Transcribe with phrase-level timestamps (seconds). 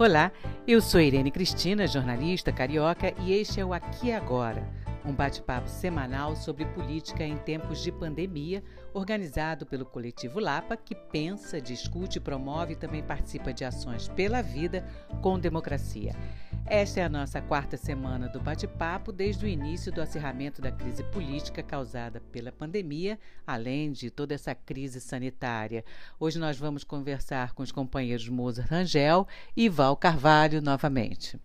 [0.00, 0.32] Olá,
[0.66, 4.66] eu sou Irene Cristina, jornalista carioca, e este é o Aqui Agora,
[5.04, 11.60] um bate-papo semanal sobre política em tempos de pandemia, organizado pelo coletivo Lapa, que pensa,
[11.60, 14.86] discute, promove e também participa de ações pela vida
[15.20, 16.16] com democracia.
[16.66, 21.02] Esta é a nossa quarta semana do bate-papo desde o início do acirramento da crise
[21.04, 25.84] política causada pela pandemia, além de toda essa crise sanitária.
[26.18, 31.38] Hoje nós vamos conversar com os companheiros Mozart Rangel e Val Carvalho novamente.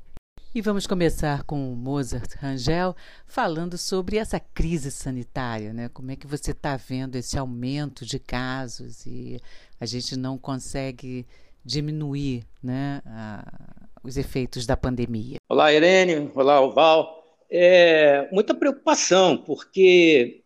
[0.54, 2.95] E vamos começar com o Mozart Rangel
[3.28, 5.89] falando sobre essa crise sanitária, né?
[5.89, 9.42] Como é que você está vendo esse aumento de casos e
[9.82, 11.28] a gente não consegue
[11.65, 13.01] diminuir, né?
[13.06, 15.37] A os efeitos da pandemia?
[15.50, 16.32] Olá, Irene.
[16.36, 17.23] Olá, Val.
[17.50, 20.41] É, muita preocupação, porque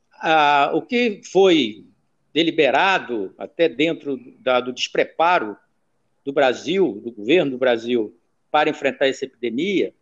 [0.73, 1.85] o que foi
[2.33, 5.57] deliberado, até dentro da, do despreparo
[6.23, 8.15] do Brasil, do governo do Brasil,
[8.51, 9.93] para enfrentar essa epidemia,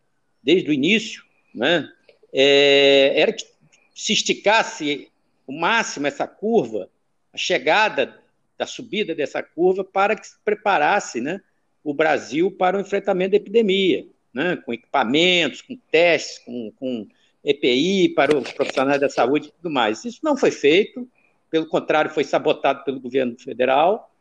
[0.42, 1.90] desde o início, né,
[2.32, 3.46] é, era que
[3.94, 5.10] se esticasse
[5.46, 6.90] o máximo essa curva,
[7.34, 8.20] a chegada
[8.58, 11.42] da subida dessa curva, para que se preparasse né,
[11.84, 14.58] o Brasil para o enfrentamento da epidemia, né?
[14.58, 17.08] com equipamentos, com testes, com, com
[17.44, 20.04] EPI para os profissionais da saúde e tudo mais.
[20.04, 21.08] Isso não foi feito,
[21.50, 24.14] pelo contrário, foi sabotado pelo governo federal.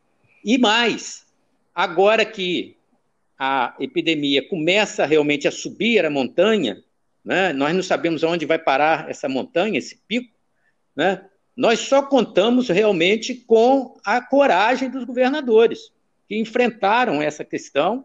[0.44, 1.26] E mais,
[1.74, 2.76] agora que
[3.38, 6.82] a epidemia começa realmente a subir a montanha,
[7.24, 7.52] né?
[7.52, 10.32] nós não sabemos aonde vai parar essa montanha, esse pico,
[10.94, 11.26] né?
[11.56, 15.90] nós só contamos realmente com a coragem dos governadores
[16.28, 18.04] que enfrentaram essa questão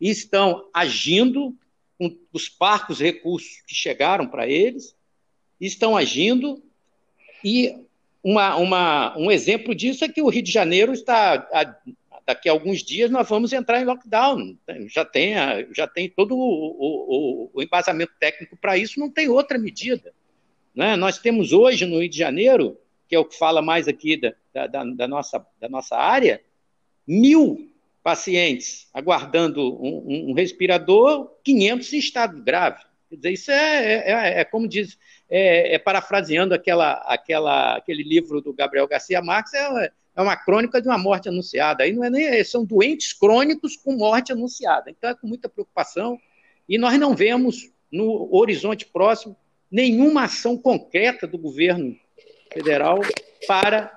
[0.00, 1.54] e estão agindo
[1.98, 4.94] com os parcos recursos que chegaram para eles,
[5.60, 6.62] estão agindo
[7.42, 7.74] e
[8.22, 11.48] uma, uma, um exemplo disso é que o Rio de Janeiro está
[12.26, 14.58] daqui a alguns dias nós vamos entrar em lockdown.
[14.88, 15.34] Já tem,
[15.72, 20.12] já tem todo o, o, o embasamento técnico para isso, não tem outra medida.
[20.74, 20.96] Né?
[20.96, 22.76] Nós temos hoje no Rio de Janeiro,
[23.08, 26.42] que é o que fala mais aqui da, da, da nossa, da nossa área,
[27.06, 27.70] mil
[28.02, 32.84] pacientes aguardando um, um, respirador, 500 em estado grave.
[33.08, 38.02] Quer dizer, isso é, é, é, é como diz, é, é, parafraseando aquela, aquela, aquele
[38.02, 41.84] livro do Gabriel Garcia Marques, é, é uma crônica de uma morte anunciada.
[41.84, 44.90] Aí não é nem, são doentes crônicos com morte anunciada.
[44.90, 46.18] Então é com muita preocupação.
[46.68, 49.36] E nós não vemos no horizonte próximo
[49.70, 51.96] nenhuma ação concreta do governo
[52.52, 53.00] federal
[53.46, 53.92] para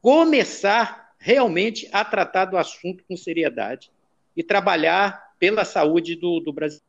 [0.00, 3.92] começar realmente a tratar do assunto com seriedade
[4.34, 6.80] e trabalhar pela saúde do, do Brasil.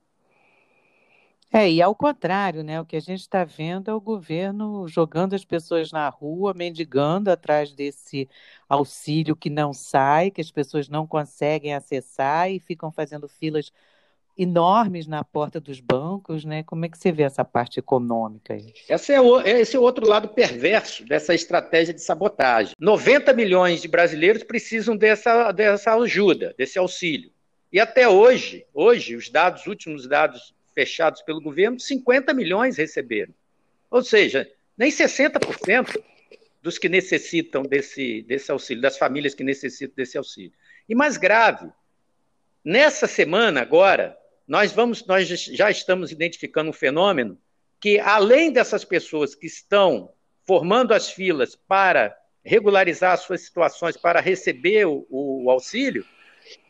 [1.54, 2.80] É, e ao contrário, né?
[2.80, 7.30] O que a gente está vendo é o governo jogando as pessoas na rua, mendigando
[7.30, 8.30] atrás desse
[8.70, 13.70] auxílio que não sai, que as pessoas não conseguem acessar e ficam fazendo filas
[14.42, 16.64] enormes na porta dos bancos, né?
[16.64, 18.74] Como é que você vê essa parte econômica aí?
[18.90, 22.74] Esse é, o, esse é o outro lado perverso dessa estratégia de sabotagem.
[22.80, 27.32] 90 milhões de brasileiros precisam dessa, dessa ajuda, desse auxílio.
[27.72, 33.34] E até hoje, hoje, os dados, últimos dados fechados pelo governo, 50 milhões receberam.
[33.92, 36.02] Ou seja, nem 60%
[36.64, 40.54] dos que necessitam desse, desse auxílio, das famílias que necessitam desse auxílio.
[40.90, 41.70] E mais grave,
[42.66, 44.18] nessa semana agora,
[44.52, 47.40] nós vamos, nós já estamos identificando um fenômeno
[47.80, 50.12] que, além dessas pessoas que estão
[50.46, 52.14] formando as filas para
[52.44, 56.06] regularizar as suas situações, para receber o, o auxílio,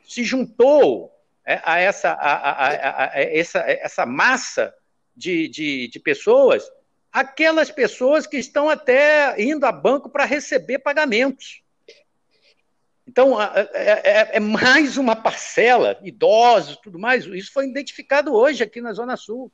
[0.07, 1.11] se juntou
[1.43, 4.71] é, a essa, a, a, a, essa, essa massa
[5.17, 6.63] de, de, de pessoas,
[7.11, 11.63] aquelas pessoas que estão até indo a banco para receber pagamentos.
[13.07, 17.25] Então, é, é, é, mais uma parcela, idosos, tudo mais.
[17.25, 19.51] Isso foi identificado hoje aqui na Zona Sul.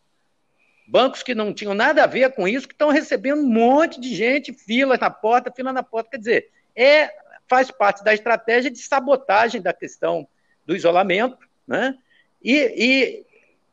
[0.88, 4.16] Bancos que não tinham nada a ver com isso, que estão recebendo um monte de
[4.16, 6.12] gente, filas na porta, fila na porta.
[6.12, 7.12] Quer dizer, é,
[7.48, 10.28] faz parte da estratégia de sabotagem da questão
[10.66, 11.98] do isolamento, né?
[12.44, 13.26] E, e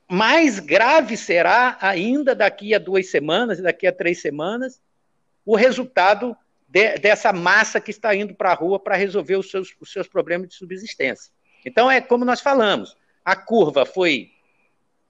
[0.09, 4.81] mais grave será ainda daqui a duas semanas, daqui a três semanas,
[5.45, 6.37] o resultado
[6.75, 10.09] de, dessa massa que está indo para a rua para resolver os seus, os seus
[10.09, 11.33] problemas de subsistência.
[11.65, 14.33] Então, é como nós falamos: a curva foi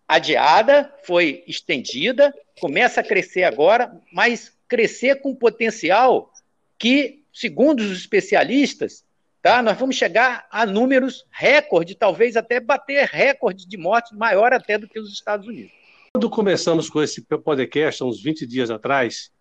[0.06, 6.30] adiada, foi estendida, começa a crescer agora, mas crescer com potencial
[6.78, 9.02] que, segundo os especialistas,
[9.40, 14.76] tá, nós vamos chegar a números recorde, talvez até bater recorde de morte maior até
[14.76, 15.72] do que os Estados Unidos.
[16.12, 19.32] Quando começamos com esse podcast, uns 20 dias atrás,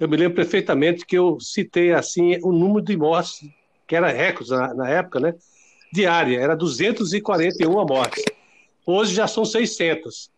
[0.00, 3.46] eu me lembro perfeitamente que eu citei assim o número de mortes,
[3.86, 5.34] que era recorde na, na época, né?
[5.92, 8.24] Diária, era 241 mortes.
[8.86, 10.30] Hoje já são 600.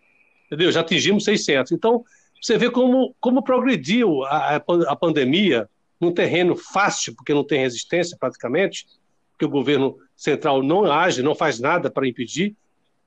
[0.47, 0.73] Entendeu?
[0.73, 1.71] Já atingimos 600.
[1.73, 2.05] Então,
[2.41, 5.69] você vê como, como progrediu a, a pandemia
[6.01, 8.87] num terreno fácil, porque não tem resistência praticamente,
[9.31, 12.57] porque o governo central não age, não faz nada para impedir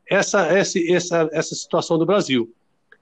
[0.10, 2.50] essa, essa, essa, essa situação do Brasil.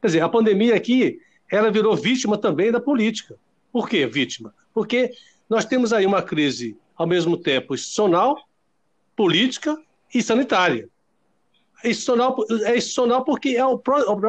[0.01, 1.19] Quer dizer, a pandemia aqui,
[1.51, 3.37] ela virou vítima também da política.
[3.71, 4.53] Por que vítima?
[4.73, 5.11] Porque
[5.49, 8.37] nós temos aí uma crise, ao mesmo tempo, institucional,
[9.15, 9.77] política
[10.13, 10.89] e sanitária.
[11.83, 12.35] É institucional,
[12.65, 13.77] é institucional porque é a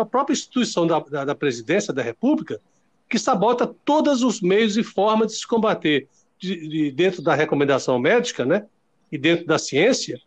[0.04, 2.60] própria instituição da, da, da presidência da República
[3.08, 6.08] que sabota todos os meios e formas de se combater,
[6.38, 8.66] de, de, dentro da recomendação médica, né,
[9.12, 10.20] e dentro da ciência,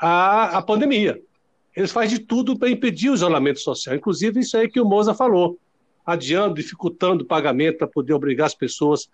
[0.00, 1.20] a, a pandemia.
[1.76, 5.14] Eles fazem de tudo para impedir o isolamento social, inclusive isso aí que o Moza
[5.14, 5.58] falou,
[6.04, 9.08] adiando, dificultando o pagamento para poder obrigar as pessoas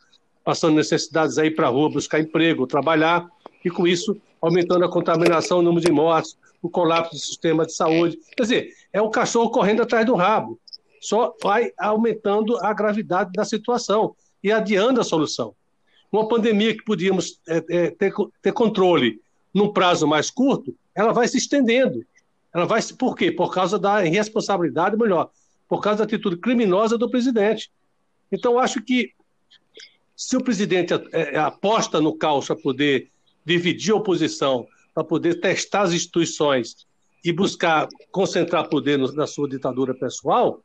[0.44, 3.28] passando necessidades aí para a rua, buscar emprego, trabalhar,
[3.64, 7.74] e com isso aumentando a contaminação, o número de mortes, o colapso do sistema de
[7.74, 8.18] saúde.
[8.36, 10.58] Quer dizer, é o cachorro correndo atrás do rabo.
[11.00, 15.54] Só vai aumentando a gravidade da situação e adiando a solução.
[16.10, 19.20] Uma pandemia que podíamos é, é, ter, ter controle
[19.52, 22.04] num prazo mais curto, ela vai se estendendo.
[22.54, 23.30] Ela vai por quê?
[23.30, 25.30] Por causa da irresponsabilidade, melhor,
[25.68, 27.70] por causa da atitude criminosa do presidente.
[28.32, 29.12] Então, acho que
[30.16, 33.10] se o presidente é, é, aposta no caos para poder
[33.44, 36.86] dividir a oposição, para poder testar as instituições
[37.24, 40.62] e buscar concentrar poder na sua ditadura pessoal,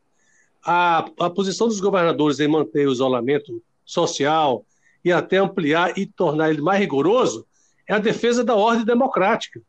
[0.65, 4.65] a, a posição dos governadores em manter o isolamento social
[5.03, 7.45] e até ampliar e tornar ele mais rigoroso
[7.87, 9.61] é a defesa da ordem democrática.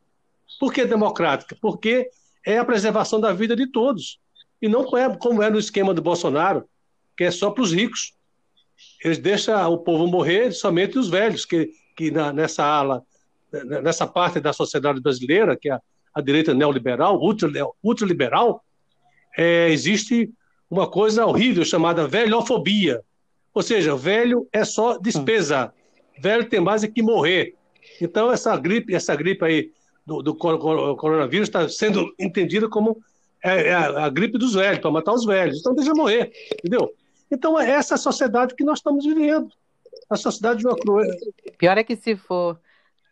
[0.59, 1.57] Por que democrática?
[1.61, 2.09] Porque
[2.47, 4.21] é a preservação da vida de todos.
[4.65, 6.65] E não é como é no esquema do Bolsonaro,
[7.15, 8.15] que é só para os ricos.
[9.05, 13.03] Eles deixam o povo morrer somente os velhos, que, que na, nessa ala,
[13.83, 15.81] nessa parte da sociedade brasileira, que é a,
[16.15, 17.21] a direita neoliberal,
[17.83, 18.65] ultraliberal,
[19.37, 20.33] é, existe
[20.71, 23.03] uma coisa horrível chamada velhofobia.
[23.53, 25.75] Ou seja, velho é só despesa.
[26.19, 27.55] Velho tem mais é que morrer.
[28.01, 29.73] Então, essa gripe, essa gripe aí
[30.07, 32.99] do, do coronavírus está sendo entendida como
[33.45, 35.61] é, é a, a, gripe dos velhos, para matar os velhos.
[35.61, 36.93] Então, deixa morrer, entendeu?
[37.31, 39.49] Então, é essa sociedade que nós estamos vivendo.
[40.09, 41.11] A sociedade de uma cruel.
[41.59, 42.59] Pior é que se for,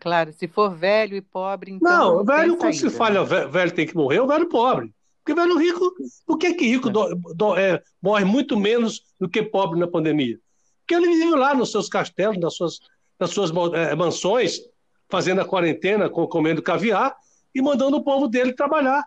[0.00, 1.90] claro, se for velho e pobre, então.
[1.90, 4.92] Não, não velho, quando se fala velho tem que morrer, é o velho pobre.
[5.24, 5.92] Porque velho rico,
[6.26, 10.38] por que, que rico do, do, é, morre muito menos do que pobre na pandemia?
[10.80, 12.80] Porque ele vive lá nos seus castelos, nas suas,
[13.18, 14.60] nas suas é, mansões,
[15.08, 17.14] fazendo a quarentena, comendo caviar
[17.54, 19.04] e mandando o povo dele trabalhar.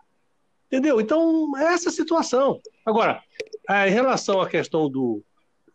[0.66, 1.00] Entendeu?
[1.00, 2.60] Então, é essa a situação.
[2.84, 3.22] Agora,
[3.68, 5.22] é, em relação à questão do,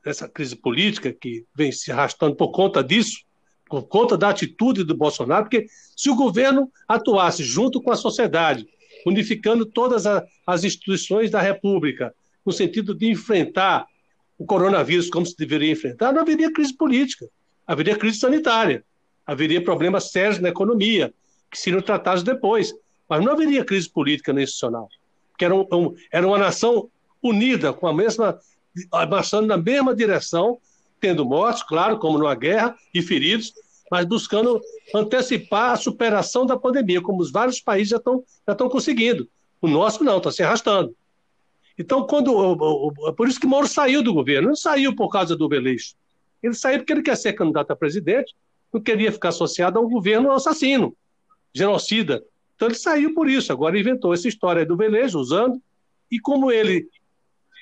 [0.03, 3.19] dessa crise política que vem se arrastando por conta disso,
[3.69, 5.65] por conta da atitude do Bolsonaro, porque
[5.95, 8.67] se o governo atuasse junto com a sociedade,
[9.05, 10.05] unificando todas
[10.45, 12.13] as instituições da República,
[12.45, 13.87] no sentido de enfrentar
[14.37, 17.27] o coronavírus como se deveria enfrentar, não haveria crise política,
[17.65, 18.83] haveria crise sanitária,
[19.25, 21.13] haveria problemas sérios na economia,
[21.49, 22.73] que seriam tratados depois,
[23.11, 24.87] mas não haveria crise política nem institucional,
[25.31, 26.89] porque era, um, era uma nação
[27.21, 28.39] unida, com a mesma,
[29.09, 30.59] marchando na mesma direção,
[30.97, 33.51] tendo mortes, claro, como numa guerra, e feridos,
[33.91, 34.61] mas buscando
[34.95, 39.27] antecipar a superação da pandemia, como os vários países já estão já estão conseguindo.
[39.61, 40.95] O nosso não, está se arrastando.
[41.77, 42.31] Então, quando
[43.17, 45.95] por isso que Moro saiu do governo, não saiu por causa do Beleixo.
[46.41, 48.33] Ele saiu porque ele quer ser candidato a presidente,
[48.71, 50.95] não queria ficar associado a um governo assassino,
[51.53, 52.23] genocida.
[52.61, 53.51] Então ele saiu por isso.
[53.51, 55.59] Agora inventou essa história do Beleza, usando.
[56.11, 56.87] E como ele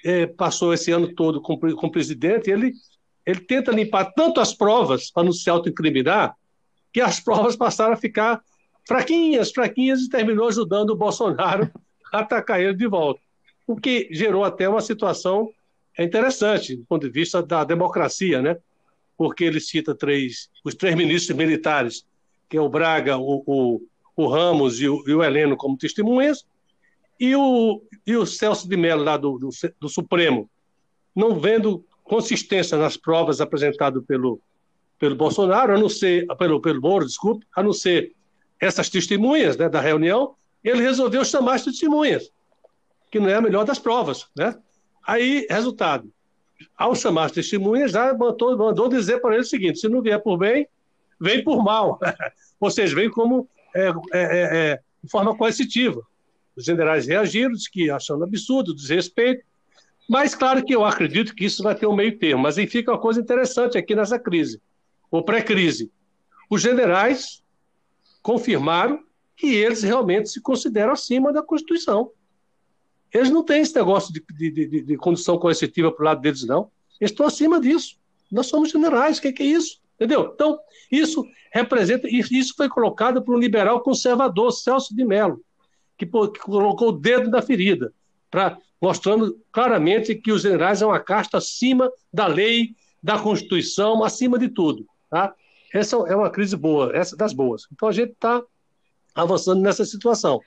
[0.04, 2.74] é, passou esse ano todo com, com presidente, ele
[3.26, 6.36] ele tenta limpar tanto as provas para não se autoincriminar,
[6.92, 8.42] que as provas passaram a ficar
[8.86, 11.72] fraquinhas, fraquinhas, e terminou ajudando o Bolsonaro
[12.12, 13.22] a atacar ele de volta.
[13.66, 15.50] O que gerou até uma situação
[15.98, 18.58] interessante, do ponto de vista da democracia, né?
[19.18, 22.06] Porque ele cita três, os três ministros militares,
[22.50, 23.82] que é o Braga, o, o,
[24.24, 26.46] o Ramos e o, e o, Heleno como testemunhas,
[27.20, 29.50] e o, e o Celso de Mello, lá do, do,
[29.80, 30.50] do Supremo,
[31.16, 34.40] não vendo consistência nas provas apresentadas pelo,
[34.98, 38.14] pelo Bolsonaro, a não ser, pelo, pelo Moro, desculpe, a não ser
[38.60, 42.32] essas testemunhas né, da reunião, ele resolveu chamar as testemunhas,
[43.12, 44.28] que não é a melhor das provas.
[44.36, 44.56] Né?
[45.06, 46.12] Aí, resultado,
[46.78, 50.22] ao chamar as testemunhas, já mandou, mandou dizer para ele o seguinte: se não vier
[50.22, 50.68] por bem,
[51.20, 52.00] vem por mal.
[52.60, 56.02] Ou seja, vem como é, é, de forma coercitiva.
[56.56, 59.44] Os generais reagiram, que achando absurdo, desrespeito,
[60.10, 62.42] mas, claro que eu acredito que isso vai ter um meio termo.
[62.42, 64.60] Mas aí fica uma coisa interessante aqui nessa crise,
[65.12, 65.92] ou pré-crise.
[66.50, 67.44] Os generais
[68.24, 69.04] confirmaram
[69.38, 72.12] que eles realmente se consideram acima da Constituição.
[73.14, 76.44] Eles não têm esse negócio de, de, de, de condição coercitiva para o lado deles,
[76.44, 76.72] não.
[77.00, 77.96] Eles estão acima disso.
[78.32, 79.80] Nós somos generais, o que, que é isso?
[80.00, 80.32] Entendeu?
[80.34, 80.58] Então,
[80.90, 85.44] isso representa, isso foi colocado por um liberal conservador, Celso de Mello,
[85.98, 87.94] que, que colocou o dedo na ferida,
[88.32, 94.40] pra, mostrando claramente que os generais são uma casta acima da lei, da Constituição, acima
[94.40, 94.88] de tudo.
[95.10, 95.34] Tá?
[95.74, 97.68] Essa é uma crise boa, essa das boas.
[97.72, 98.42] Então a gente está
[99.14, 100.40] avançando nessa situação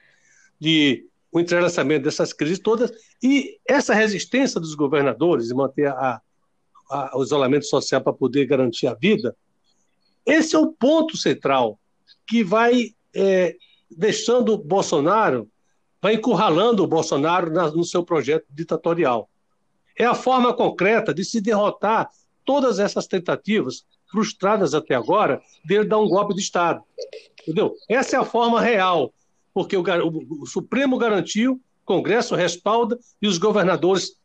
[0.59, 2.91] de o entrelaçamento dessas crises todas
[3.23, 6.21] e essa resistência dos governadores de manter a,
[6.93, 9.35] a, o isolamento social para poder garantir a vida,
[10.27, 11.79] esse é o ponto central
[12.27, 13.57] que vai é,
[13.91, 15.49] deixando Bolsonaro,
[16.01, 19.29] vai encurralando o Bolsonaro na, no seu projeto ditatorial.
[19.99, 22.09] É a forma concreta de se derrotar
[22.45, 26.83] todas essas tentativas frustradas até agora dele dar um golpe de Estado.
[27.41, 27.75] Entendeu?
[27.89, 29.13] Essa é a forma real,
[29.55, 34.17] porque o, o, o Supremo garantiu, o Congresso respalda e os governadores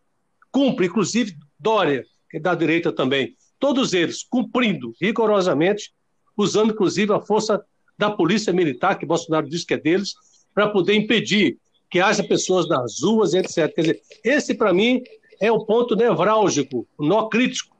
[0.51, 3.35] cumprem, inclusive Dória, é da direita também.
[3.59, 5.91] Todos eles cumprindo rigorosamente,
[6.35, 7.63] usando inclusive a força
[7.97, 10.13] da polícia militar, que Bolsonaro diz que é deles,
[10.53, 11.57] para poder impedir
[11.89, 13.73] que haja pessoas nas ruas, etc.
[13.73, 15.01] Quer dizer, esse, para mim,
[15.39, 17.75] é o ponto nevrálgico, o nó crítico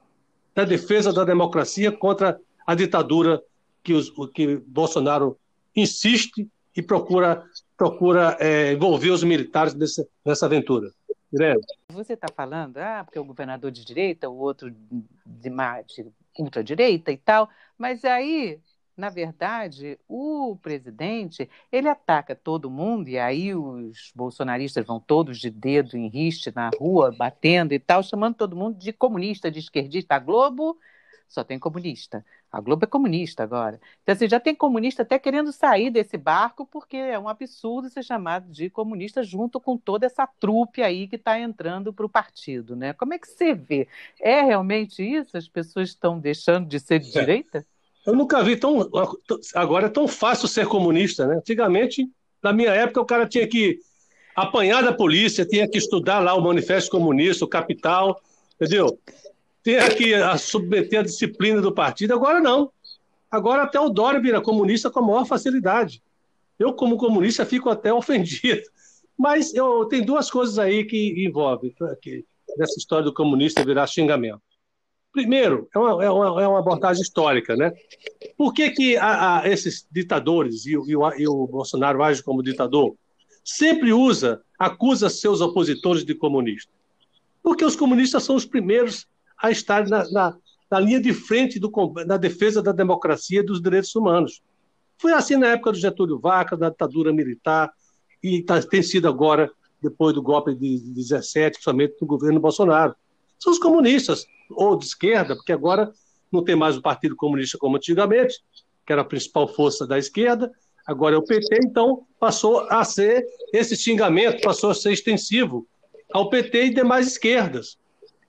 [0.55, 3.41] da defesa da democracia contra a ditadura
[3.83, 5.37] que, os, que Bolsonaro
[5.75, 7.43] insiste e procura,
[7.75, 10.91] procura é, envolver os militares nessa, nessa aventura.
[11.89, 15.49] Você está falando, ah, porque o governador de direita, o outro de, de
[16.39, 18.61] ultradireita e tal, mas aí
[18.97, 25.51] na verdade, o presidente, ele ataca todo mundo, e aí os bolsonaristas vão todos de
[25.51, 30.15] dedo em riste na rua, batendo e tal, chamando todo mundo de comunista, de esquerdista.
[30.15, 30.79] A Globo
[31.29, 32.25] só tem comunista.
[32.51, 33.79] A Globo é comunista agora.
[34.01, 38.03] Então, assim, já tem comunista até querendo sair desse barco, porque é um absurdo ser
[38.03, 42.75] chamado de comunista junto com toda essa trupe aí que está entrando para o partido,
[42.75, 42.93] né?
[42.93, 43.87] Como é que você vê?
[44.19, 45.35] É realmente isso?
[45.35, 47.19] As pessoas estão deixando de ser de é.
[47.19, 47.65] direita?
[48.05, 48.89] Eu nunca vi tão.
[49.53, 51.35] Agora é tão fácil ser comunista, né?
[51.35, 52.09] Antigamente,
[52.41, 53.79] na minha época, o cara tinha que
[54.33, 58.21] apanhar da polícia, tinha que estudar lá o Manifesto Comunista, o Capital,
[58.55, 58.97] entendeu?
[59.67, 62.13] Tinha que submeter a disciplina do partido.
[62.13, 62.71] Agora não.
[63.29, 66.01] Agora até o Dória vira comunista com a maior facilidade.
[66.57, 68.61] Eu, como comunista, fico até ofendido.
[69.19, 72.23] Mas eu, tem duas coisas aí que envolvem que,
[72.57, 74.41] nessa história do comunista virar xingamento.
[75.11, 77.73] Primeiro, é uma, é uma, é uma abordagem histórica, né?
[78.37, 82.41] Por que, que a, a esses ditadores, e, e, o, e o Bolsonaro age como
[82.41, 82.95] ditador,
[83.43, 86.71] sempre usa, acusa seus opositores de comunista?
[87.43, 89.05] Porque os comunistas são os primeiros
[89.41, 90.37] a estar na, na,
[90.69, 91.71] na linha de frente do,
[92.05, 94.41] na defesa da democracia e dos direitos humanos.
[94.97, 97.71] Foi assim na época do Getúlio Vargas, da ditadura militar,
[98.21, 99.51] e tá, tem sido agora,
[99.81, 102.95] depois do golpe de 17, somente do governo Bolsonaro.
[103.39, 105.91] São os comunistas ou de esquerda, porque agora
[106.31, 108.41] não tem mais o Partido Comunista como antigamente,
[108.85, 110.51] que era a principal força da esquerda,
[110.85, 115.67] agora é o PT, então passou a ser, esse xingamento passou a ser extensivo
[116.13, 117.77] ao PT e demais esquerdas.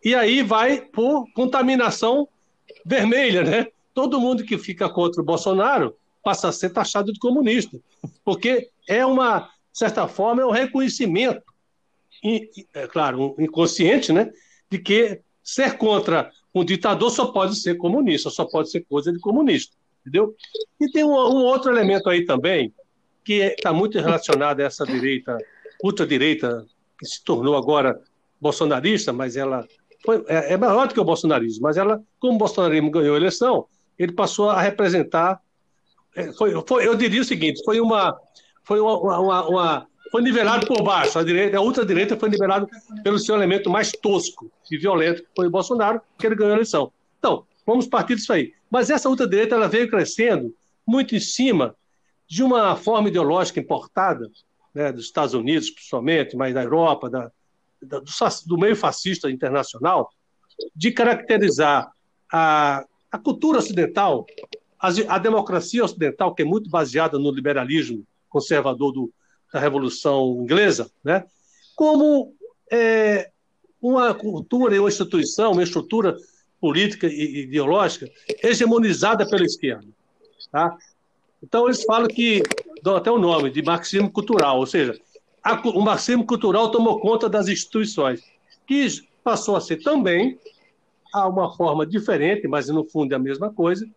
[0.04, 2.28] E aí vai por contaminação
[2.84, 3.66] vermelha, né?
[3.92, 7.78] Todo mundo que fica contra o Bolsonaro passa a ser taxado de comunista,
[8.24, 9.40] porque é uma,
[9.72, 11.42] de certa forma, é um reconhecimento,
[12.74, 14.30] é claro, inconsciente, né?
[14.70, 19.18] De que Ser contra um ditador só pode ser comunista, só pode ser coisa de
[19.18, 20.36] comunista, entendeu?
[20.78, 22.70] E tem um, um outro elemento aí também,
[23.24, 25.38] que está muito relacionado a essa direita,
[25.82, 26.66] ultradireita,
[26.98, 27.98] que se tornou agora
[28.38, 29.66] bolsonarista, mas ela
[30.04, 33.18] foi, é, é maior do que o bolsonarismo, mas ela, como o bolsonarismo ganhou a
[33.18, 33.66] eleição,
[33.98, 35.40] ele passou a representar.
[36.14, 38.16] É, foi, foi, eu diria o seguinte: foi uma,
[38.64, 41.18] foi uma, uma, uma, foi nivelado por baixo.
[41.18, 42.66] A, direita, a ultradireita foi nivelada
[43.02, 46.56] pelo seu elemento mais tosco e violento, que foi o Bolsonaro, que ele ganhou a
[46.56, 46.92] eleição.
[47.18, 48.52] Então, vamos partir disso aí.
[48.70, 50.54] Mas essa ultradireita ela veio crescendo
[50.86, 51.74] muito em cima
[52.26, 54.30] de uma forma ideológica importada,
[54.74, 57.32] né, dos Estados Unidos, principalmente, mas da Europa, da, da,
[57.82, 58.02] do,
[58.46, 60.10] do, meio fascista internacional,
[60.74, 61.90] de caracterizar
[62.32, 64.26] a, a cultura ocidental,
[64.78, 69.12] a, a democracia ocidental, que é muito baseada no liberalismo conservador do,
[69.52, 71.24] da Revolução Inglesa, né?
[71.74, 72.34] como
[72.70, 73.30] é,
[73.80, 76.16] uma cultura e uma instituição, uma estrutura
[76.60, 78.10] política e ideológica
[78.42, 79.86] hegemonizada pela esquerda.
[80.50, 80.76] Tá?
[81.42, 82.42] Então, eles falam que,
[82.82, 84.98] dão até o nome, de marxismo cultural, ou seja,
[85.42, 88.22] a, o marxismo cultural tomou conta das instituições,
[88.66, 88.86] que
[89.22, 90.38] passou a ser também
[91.12, 93.88] a uma forma diferente, mas no fundo é a mesma coisa,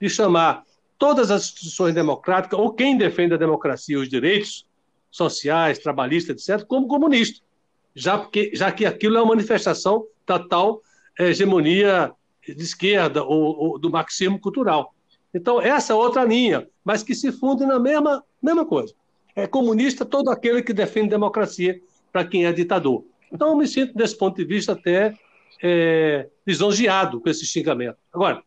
[0.00, 0.64] de chamar
[0.98, 4.66] todas as instituições democráticas, ou quem defende a democracia e os direitos
[5.10, 7.40] sociais, trabalhistas, etc., como comunista,
[7.94, 10.82] já, porque, já que aquilo é uma manifestação da tal
[11.18, 12.12] hegemonia
[12.46, 14.94] de esquerda ou, ou do marxismo cultural.
[15.34, 18.94] Então, essa é outra linha, mas que se funde na mesma, mesma coisa.
[19.38, 21.80] É comunista todo aquele que defende democracia
[22.12, 23.04] para quem é ditador.
[23.32, 25.14] Então, eu me sinto, desse ponto de vista, até
[25.62, 27.98] é, lisonjeado com esse xingamento.
[28.12, 28.42] Agora,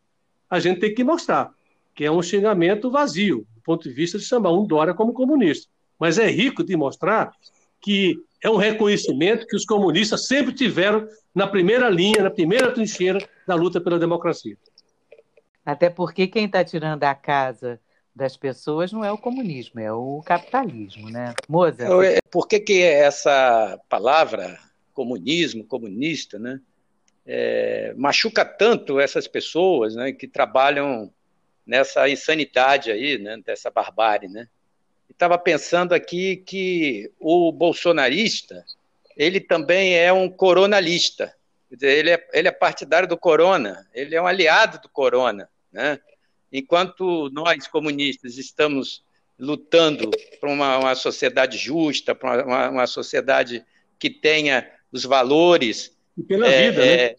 [0.50, 1.50] a gente tem que mostrar
[1.94, 5.66] que é um xingamento vazio, do ponto de vista de chamar um Dória como comunista.
[5.98, 7.32] Mas é rico de mostrar
[7.80, 13.18] que é um reconhecimento que os comunistas sempre tiveram na primeira linha, na primeira trincheira
[13.46, 14.58] da luta pela democracia.
[15.64, 17.80] Até porque quem está tirando a casa
[18.14, 21.34] das pessoas não é o comunismo, é o capitalismo, né?
[21.48, 21.84] Moza?
[22.04, 24.58] É, por que, que essa palavra
[24.92, 26.60] comunismo, comunista, né?
[27.24, 31.12] É, machuca tanto essas pessoas né, que trabalham
[31.64, 34.48] nessa insanidade aí, né, dessa barbárie, né?
[35.08, 38.64] Estava pensando aqui que o bolsonarista
[39.16, 41.34] ele também é um coronalista.
[41.80, 45.48] Ele é, ele é partidário do corona, ele é um aliado do corona.
[45.72, 45.98] Né?
[46.52, 49.02] Enquanto nós, comunistas, estamos
[49.38, 53.64] lutando por uma, uma sociedade justa, para uma, uma, sociedade
[53.98, 55.96] que tenha os valores.
[56.16, 56.94] E pela é, vida, né?
[56.94, 57.16] É,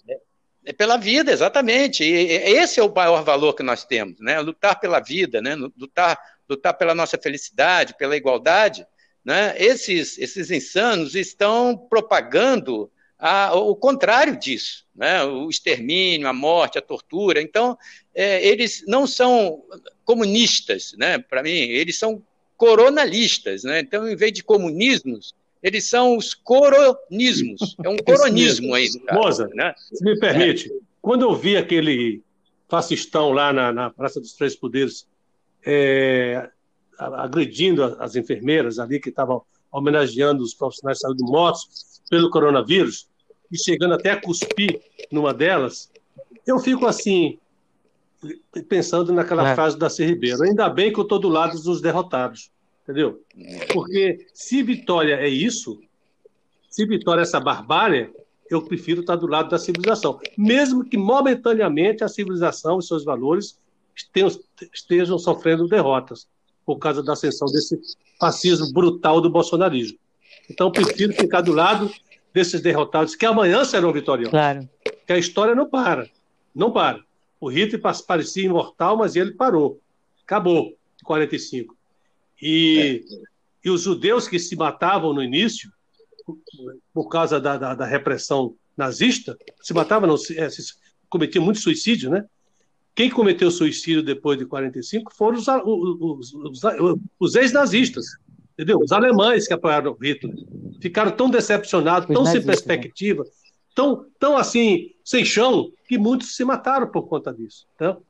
[0.66, 2.04] é, pela vida, exatamente.
[2.04, 4.40] E esse é o maior valor que nós temos, né?
[4.40, 5.56] Lutar pela vida, né?
[5.56, 8.86] Lutar, lutar pela nossa felicidade, pela igualdade.
[9.24, 9.56] Né?
[9.58, 15.24] Esses, esses insanos estão propagando a, o contrário disso, né?
[15.24, 17.41] o extermínio, a morte, a tortura.
[17.41, 17.77] Então,
[18.13, 19.63] é, eles não são
[20.03, 21.17] comunistas, né?
[21.17, 22.22] para mim, eles são
[22.58, 23.63] coronalistas.
[23.63, 23.79] Né?
[23.79, 27.75] Então, em vez de comunismos, eles são os coronismos.
[27.84, 28.89] É um coronismo aí.
[29.12, 29.74] Moza, né?
[29.77, 30.75] se me permite, é.
[31.01, 32.22] quando eu vi aquele
[32.67, 35.08] fascistão lá na, na Praça dos Três Poderes
[35.65, 36.50] é,
[36.98, 39.43] agredindo as enfermeiras ali que estavam
[39.74, 43.10] homenageando os profissionais de saúde mortos pelo coronavírus
[43.51, 44.80] e chegando até a cuspir
[45.12, 45.91] numa delas,
[46.45, 47.39] eu fico assim
[48.69, 49.56] pensando naquela é.
[49.56, 50.06] frase da C.
[50.06, 50.43] Ribeiro.
[50.43, 52.52] Ainda bem que eu estou do lado dos derrotados,
[52.84, 53.21] entendeu?
[53.74, 55.82] Porque se Vitória é isso,
[56.69, 58.12] se Vitória é essa barbárie,
[58.50, 63.60] eu prefiro estar do lado da civilização, mesmo que momentaneamente a civilização e seus valores
[63.95, 64.39] estejam,
[64.74, 66.28] estejam sofrendo derrotas
[66.65, 67.80] por causa da ascensão desse
[68.23, 69.97] fascismo brutal do bolsonarismo.
[70.49, 71.91] Então, prefiro ficar do lado
[72.33, 74.31] desses derrotados que amanhã serão vitoriosos.
[74.31, 74.69] Claro.
[75.05, 76.09] Que a história não para.
[76.55, 77.03] Não para.
[77.39, 79.81] O Hitler parecia imortal, mas ele parou.
[80.23, 81.75] Acabou em 45.
[82.41, 83.67] E, é.
[83.67, 85.69] e os judeus que se matavam no início,
[86.93, 90.73] por causa da, da, da repressão nazista, se matavam, não, se, é, se
[91.09, 92.25] cometiam muito suicídio, né?
[92.95, 98.06] Quem cometeu suicídio depois de 45 foram os, os, os, os ex-nazistas,
[98.53, 98.79] entendeu?
[98.79, 100.36] Os alemães que apoiaram Hitler.
[100.79, 102.45] Ficaram tão decepcionados, tão sem né?
[102.45, 103.23] perspectiva,
[103.73, 107.65] tão, tão assim, sem chão, que muitos se mataram por conta disso.
[107.75, 108.01] Então,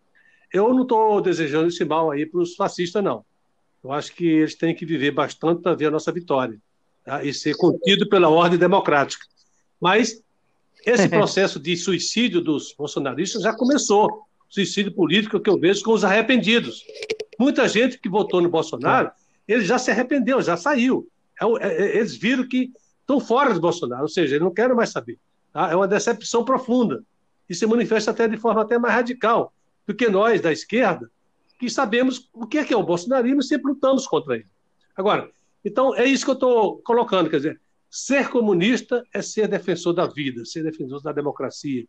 [0.52, 3.24] eu não estou desejando esse mal aí para os fascistas, não.
[3.84, 6.58] Eu acho que eles têm que viver bastante para ver a nossa vitória
[7.06, 7.24] tá?
[7.24, 9.26] e ser contido pela ordem democrática.
[9.80, 10.22] Mas
[10.86, 16.04] esse processo de suicídio dos bolsonaristas já começou suicídio político que eu vejo com os
[16.04, 16.86] arrependidos.
[17.40, 19.12] Muita gente que votou no Bolsonaro,
[19.48, 21.10] ele já se arrependeu, já saiu.
[21.42, 24.76] É, é, é, eles viram que estão fora do Bolsonaro, ou seja, eles não querem
[24.76, 25.18] mais saber.
[25.52, 25.72] Tá?
[25.72, 27.04] É uma decepção profunda.
[27.50, 29.52] E se manifesta até de forma até mais radical
[29.88, 31.10] do que nós, da esquerda,
[31.60, 34.48] que sabemos o que é, que é o bolsonarismo e sempre lutamos contra ele.
[34.96, 35.32] Agora,
[35.66, 40.06] então é isso que eu estou colocando, quer dizer, ser comunista é ser defensor da
[40.06, 41.88] vida, ser defensor da democracia.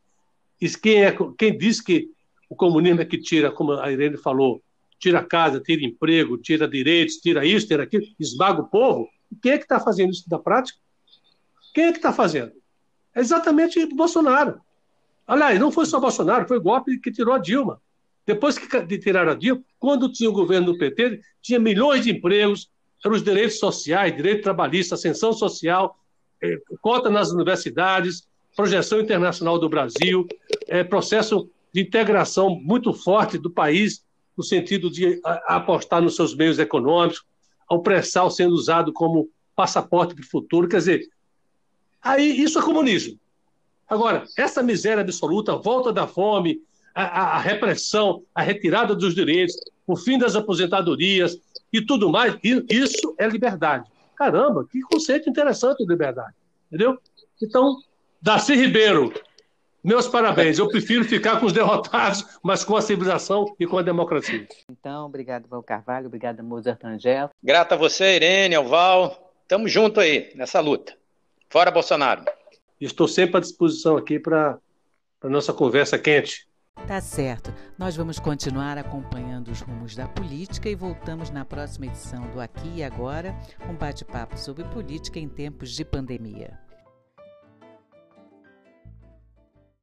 [0.59, 2.14] E quem, é, quem diz que
[2.49, 4.63] o comunismo é que tira, como a Irene falou,
[4.99, 9.09] tira casa, tira emprego, tira direitos, tira isso, tira aquilo, esmaga o povo.
[9.43, 10.79] quem é que está fazendo isso na prática?
[11.75, 12.53] Quem é que está fazendo?
[13.15, 14.61] É exatamente Bolsonaro.
[15.27, 17.81] Aliás, não foi só Bolsonaro, foi o golpe que tirou a Dilma.
[18.27, 22.71] Depois que tiraram a Dilma, quando tinha o governo do PT, tinha milhões de empregos,
[23.05, 25.99] eram os direitos sociais, direito trabalhista, ascensão social,
[26.43, 28.27] eh, cota nas universidades,
[28.57, 30.27] projeção internacional do Brasil,
[30.69, 34.05] eh, processo de integração muito forte do país,
[34.37, 37.25] no sentido de apostar nos seus meios econômicos,
[37.69, 40.69] o pré-sal sendo usado como passaporte para o futuro.
[40.69, 41.09] Quer dizer,
[42.01, 43.19] aí isso é comunismo.
[43.89, 46.61] Agora, essa miséria absoluta, a volta da fome,
[46.95, 51.37] a, a, repressão, a retirada dos direitos, o fim das aposentadorias
[51.73, 52.39] e tudo mais,
[52.71, 53.91] isso é liberdade.
[54.15, 56.35] Caramba, que conceito interessante de liberdade.
[56.69, 56.97] Entendeu?
[57.43, 57.79] Então,
[58.23, 59.13] Darcy Ribeiro,
[59.85, 60.59] Meus parabéns.
[60.59, 64.49] Eu prefiro ficar com os derrotados, mas com a civilização e com a democracia.
[64.71, 66.07] Então, obrigado, Val Carvalho.
[66.07, 67.29] Obrigado, Mozart Angel.
[67.43, 69.35] Grata a você, Irene, ao Val.
[69.47, 70.97] Tamo junto aí nessa luta.
[71.51, 72.25] Fora Bolsonaro.
[72.81, 74.59] Estou sempre à disposição aqui para
[75.21, 76.49] a nossa conversa quente.
[76.87, 77.53] Tá certo.
[77.79, 82.77] Nós vamos continuar acompanhando os rumos da política e voltamos na próxima edição do Aqui
[82.77, 83.37] e Agora,
[83.69, 86.64] um bate-papo sobre política em tempos de pandemia.